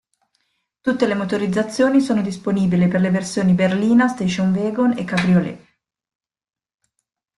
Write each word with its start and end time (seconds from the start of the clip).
Tutte 0.81 1.05
le 1.05 1.13
motorizzazioni 1.13 2.01
sono 2.01 2.23
disponibili 2.23 2.87
per 2.87 3.01
le 3.01 3.11
versioni 3.11 3.53
berlina, 3.53 4.07
station-wagon 4.07 4.97
e 4.97 5.03
cabriolet. 5.03 5.67